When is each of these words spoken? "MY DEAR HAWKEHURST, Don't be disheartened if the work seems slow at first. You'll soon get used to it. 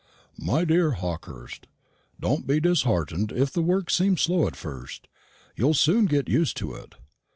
"MY 0.39 0.65
DEAR 0.65 0.93
HAWKEHURST, 0.93 1.67
Don't 2.19 2.47
be 2.47 2.59
disheartened 2.59 3.31
if 3.31 3.53
the 3.53 3.61
work 3.61 3.91
seems 3.91 4.21
slow 4.21 4.47
at 4.47 4.55
first. 4.55 5.07
You'll 5.55 5.75
soon 5.75 6.07
get 6.07 6.27
used 6.27 6.57
to 6.57 6.73
it. 6.73 6.95